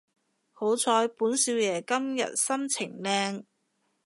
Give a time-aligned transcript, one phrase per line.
[0.51, 3.43] 好彩本少爺今日心情靚